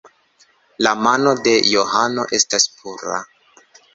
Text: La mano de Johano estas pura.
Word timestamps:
La 0.85 0.93
mano 1.07 1.33
de 1.49 1.53
Johano 1.73 2.25
estas 2.39 2.67
pura. 2.79 3.23